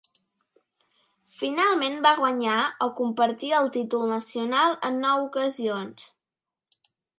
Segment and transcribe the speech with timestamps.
[1.41, 2.55] Finalment va guanyar
[2.87, 6.11] o compartir el títol nacional en nou ocasions.